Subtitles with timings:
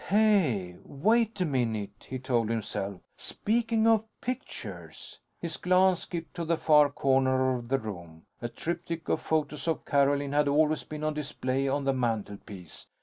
[0.09, 2.07] Hey, wait a minute!
[2.09, 7.77] he told himself; speaking of pictures his glance skipped to the far corner of the
[7.77, 8.23] room.
[8.41, 12.87] A triptych of photos of Carolyn had always been on display on the mantelpiece.